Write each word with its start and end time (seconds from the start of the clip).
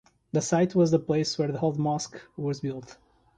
The 0.31 0.41
site 0.41 0.73
was 0.73 0.89
the 0.89 0.97
place 0.97 1.37
were 1.37 1.51
the 1.51 1.59
old 1.59 1.77
mosque 1.77 2.19
was 2.35 2.61
built. 2.61 2.97